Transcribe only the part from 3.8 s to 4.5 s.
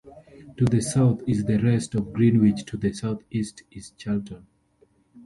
Charlton.